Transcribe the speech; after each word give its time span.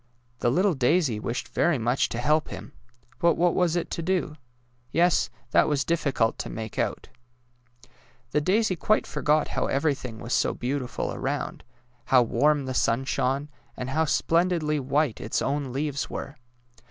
The 0.39 0.49
little 0.49 0.73
daisy 0.73 1.19
wished 1.19 1.47
very 1.49 1.77
much 1.77 2.09
to 2.09 2.17
help 2.17 2.47
him. 2.47 2.73
But 3.19 3.35
what 3.35 3.53
was 3.53 3.75
it 3.75 3.91
to 3.91 4.01
do? 4.01 4.35
Yes, 4.91 5.29
that 5.51 5.67
was 5.67 5.83
difficult 5.83 6.39
to 6.39 6.49
make 6.49 6.79
out. 6.79 7.09
THE 8.31 8.41
DAISY 8.41 8.73
195 8.73 9.05
The 9.05 9.05
daisy 9.05 9.05
quite 9.05 9.05
forgot 9.45 9.47
how 9.49 9.67
everything 9.67 10.17
was 10.17 10.33
so 10.33 10.55
beautiful 10.55 11.13
around, 11.13 11.63
how 12.05 12.23
warm 12.23 12.65
the 12.65 12.73
sun 12.73 13.05
shone, 13.05 13.49
and 13.77 13.91
how 13.91 14.05
splendidly 14.05 14.79
white 14.79 15.21
its 15.21 15.39
own 15.39 15.71
leaves 15.71 16.09
were. 16.09 16.35